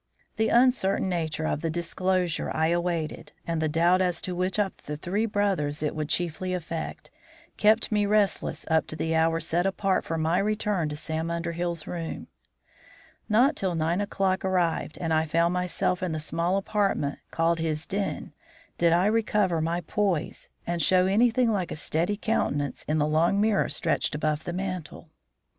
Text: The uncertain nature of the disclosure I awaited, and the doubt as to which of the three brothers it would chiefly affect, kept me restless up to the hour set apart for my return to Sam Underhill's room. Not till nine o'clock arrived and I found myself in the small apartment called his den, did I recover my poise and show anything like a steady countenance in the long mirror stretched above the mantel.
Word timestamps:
The 0.37 0.49
uncertain 0.49 1.09
nature 1.09 1.45
of 1.45 1.61
the 1.61 1.69
disclosure 1.69 2.49
I 2.55 2.69
awaited, 2.69 3.33
and 3.45 3.61
the 3.61 3.69
doubt 3.69 4.01
as 4.01 4.19
to 4.23 4.33
which 4.35 4.57
of 4.57 4.75
the 4.87 4.97
three 4.97 5.27
brothers 5.27 5.83
it 5.83 5.95
would 5.95 6.09
chiefly 6.09 6.55
affect, 6.55 7.11
kept 7.55 7.91
me 7.91 8.07
restless 8.07 8.65
up 8.71 8.87
to 8.87 8.95
the 8.95 9.13
hour 9.13 9.39
set 9.39 9.67
apart 9.67 10.03
for 10.03 10.17
my 10.17 10.39
return 10.39 10.89
to 10.89 10.95
Sam 10.95 11.29
Underhill's 11.29 11.85
room. 11.85 12.29
Not 13.29 13.55
till 13.55 13.75
nine 13.75 14.01
o'clock 14.01 14.43
arrived 14.43 14.97
and 14.97 15.13
I 15.13 15.25
found 15.27 15.53
myself 15.53 16.01
in 16.01 16.13
the 16.13 16.19
small 16.19 16.57
apartment 16.57 17.19
called 17.29 17.59
his 17.59 17.85
den, 17.85 18.33
did 18.79 18.93
I 18.93 19.05
recover 19.05 19.61
my 19.61 19.81
poise 19.81 20.49
and 20.65 20.81
show 20.81 21.05
anything 21.05 21.51
like 21.51 21.69
a 21.69 21.75
steady 21.75 22.17
countenance 22.17 22.83
in 22.87 22.97
the 22.97 23.05
long 23.05 23.39
mirror 23.39 23.69
stretched 23.69 24.15
above 24.15 24.45
the 24.45 24.53
mantel. 24.53 25.11